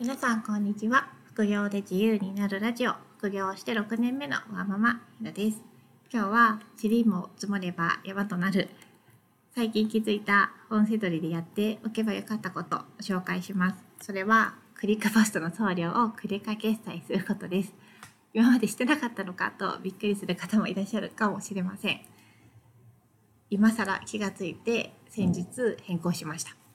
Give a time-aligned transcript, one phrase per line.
[0.00, 1.08] 皆さんこんにちは。
[1.24, 2.92] 副業で自由になるラジオ。
[3.18, 5.60] 副業して6年目のワーママひなです。
[6.12, 8.68] 今日は塵も積もれば山となる。
[9.56, 14.06] 最近気づいた音声取りでやっておけばよかったことを紹介します。
[14.06, 17.74] それはクリックポストの送料をクレカ決済することです。
[18.32, 22.00] 今までしてなかったのかとびっくりする方もいらっしゃるかもしれません。
[23.50, 25.46] 今更気がついて先日
[25.82, 26.67] 変更しました。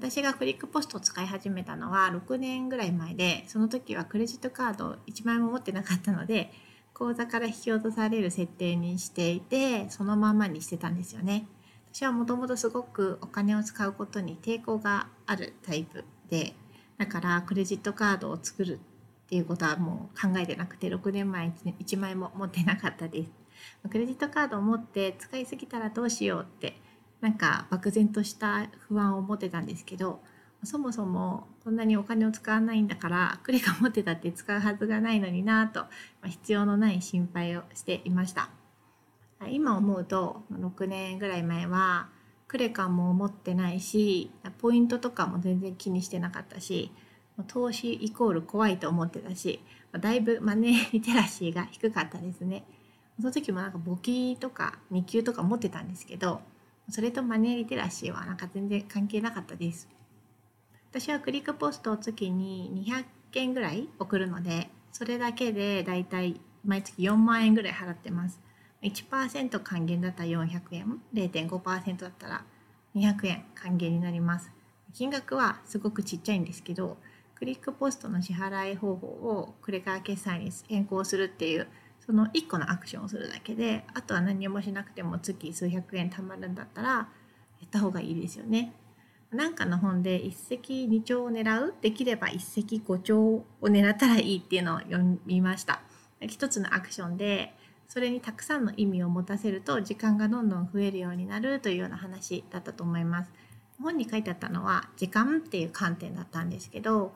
[0.00, 6.50] 私がクリックポストを使い始めたのは6年ぐらい前でその時はクレジットカード1枚も持ってなかったので
[6.94, 11.46] 口座から引き落とされる設定にしていてそのままにしてたんですよね。
[11.92, 16.54] 私はもともとすごくお金を使うことに抵抗があるタイプで
[16.96, 18.78] だからクレジットカードを作るっ
[19.28, 23.30] ていうことはもう考えてなくて6年前 1, 枚も持ってなかったです。
[23.90, 26.80] クレジットカードを持って使いすぎたらどうしようって
[27.20, 30.20] なんか漠然とした不安を持ってたんですけど
[30.64, 35.84] そもそもこんなにお金を使わないんだからクレカ持ってたって使うはずがないのになと
[36.24, 38.50] 必要のない心配をしていました。
[39.48, 42.10] 今思うと6年ぐらい前は
[42.46, 46.92] クレカも持ってないしポイントとかも全然気にしてなかったし
[47.46, 49.60] 投資イコール怖いと思ってたし
[49.98, 52.64] だいぶマネーリテラシーが低かったですね。
[53.18, 56.42] その時もなんか簿記とか2級とか持ってたんですけど
[56.90, 59.88] それとマネーリテラシーはなんか全然関係なかったです。
[60.90, 68.40] 私はクリックポストを月に200件ぐらい送るので、それだけでだいたい毎月4万円ぐらい払ってます。
[68.82, 72.44] 1%還元だったら400円、0.5%だったら
[72.94, 74.50] 200円還元になります。
[74.92, 76.96] 金額はすごくちっちゃいんですけど、
[77.36, 81.68] クリックポストの支払い方法をクレカ決済に変更するっていう
[82.10, 87.06] その1個のアクションをするだけであとは何もしなくても月数百円貯まるんだったらや
[87.64, 88.74] った方がいいですよね。
[89.30, 91.72] なんかの本で一石二鳥を狙う？
[91.80, 95.82] できれば一石五鳥を狙ったらいいっていうのを読みました。
[96.26, 97.54] 一つのアクションで
[97.86, 103.30] それにたくさんの意味を持たせると時間がどんどん増えるようになるというような話だったと思います。
[103.80, 107.14] 本に書いてあったのは時間っていう観点だったんですけど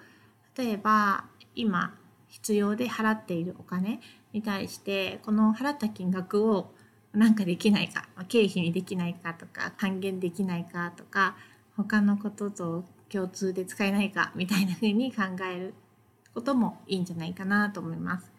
[0.56, 1.24] 例えば
[1.56, 1.96] 今
[2.28, 4.00] 必要で払っているお金
[4.32, 6.72] に対してこの払った金額を
[7.12, 11.36] なんかできないか経費にできないかとか還元できないかとか
[11.76, 15.74] 他のことと共通で使えないかみたいな風に考える
[16.34, 18.32] こともいいんじゃないかなと思います。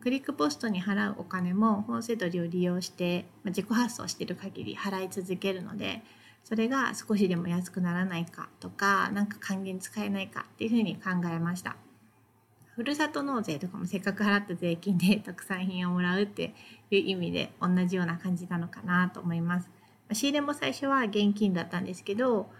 [0.00, 6.02] クリックポストに払うお金も本セドリを利用して自己発送している限り払い続けるので
[6.44, 11.76] それが少しでも安くならないかとか何か還元使えないかっていうふうに考えました。
[12.74, 16.54] ふるさと納税とかもせっかく払った税金で 特産品をもらうって
[16.90, 19.70] いう意味で同じような感じなのかなと思います。
[20.12, 22.50] 仕入れも最初は現金だったんですけど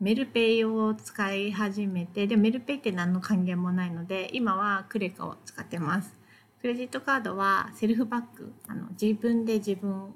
[0.00, 6.16] メルペイを使い始めてでメルペイって何の還元もないので今はクレカを使ってます。
[6.60, 10.12] クレジットカードはセルフバックあの自分で自分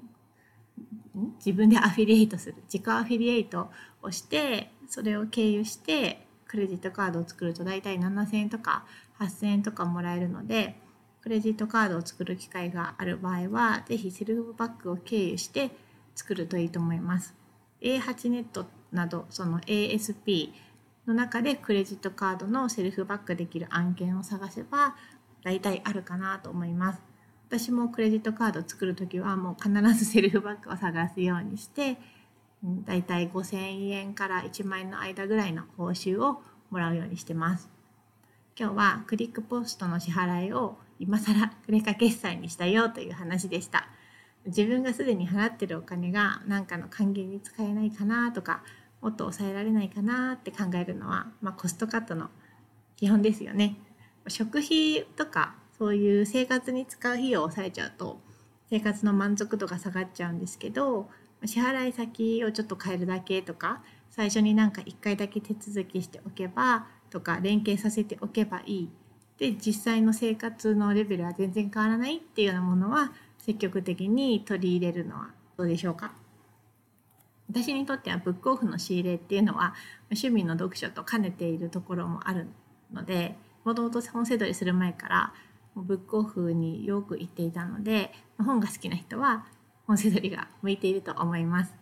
[1.37, 3.69] 自分でアフィリエイトする自己アフィリエイト
[4.01, 6.22] をしてそれを経由して
[6.53, 8.85] クレジットカードを作ると大体7000円とか
[9.19, 10.75] 8000円とかもらえるので
[11.21, 15.71] クレジットカードを作る機会がある場合は是非セルフバックを経由して
[16.13, 17.33] 作るといいと思います。
[17.81, 20.51] A8 ネットなどその ASP
[21.07, 24.95] の中でクレジットカードのセルフバックできる案件を探せば
[25.43, 27.01] 大体あるかなと思います。
[27.49, 31.97] 私もクレジットカードを作る時はもう必ずセルフバックを探すようにして
[32.63, 37.69] だいたい5000円から1万円の間ぐらいの報酬をもらうようにしてます。
[38.57, 43.89] 今日はクリックポストの支払いを今更クレカ決済にしたよという話でした。
[44.45, 48.63] 自分がすでに払ってるお金が何かの還元に使えないかなとか
[49.01, 52.29] もっと抑えられないかなって考えるのは、まあ、コストカットの
[52.95, 53.75] 基本ですよね。
[54.27, 58.21] 食費とかそういう生活に使う費用を抑えちゃうと
[58.69, 61.09] 生活の満足度が下がっちゃうんですけど
[61.45, 68.89] 支払い先をちょっと変えるだけとか最初になんか1回だけ手続きしておけばとか連携させておけばいい。
[69.37, 76.13] で実際の生活のレベルは全然変わらないっていうようなものは積極的に取り入れるのはどうでしょうか？
[77.49, 79.73] 私にとってはブックオフの仕入れっていうのは
[80.05, 82.47] 趣味の読書と兼ねているところもある
[82.93, 85.33] のでもともと本セドリする前から
[85.75, 89.45] ブックオフによく行っていたので本が好きな人は
[89.87, 91.73] 本セドリが向いていると思います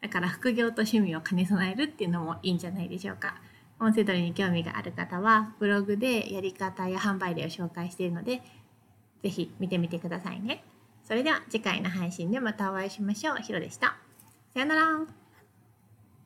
[0.00, 3.36] だから副業と趣味を兼ね備えるっていうのもいいんじゃないでしょうか
[3.78, 8.42] 音声取りに興味がある方はブログでやり方や販売例を紹介しているので
[9.22, 10.62] 是非見てみてくださいね。
[11.04, 13.36] それでは次回の配信でまたお会いしましょう。
[13.36, 13.96] ひろでした。
[14.52, 15.25] さよなら。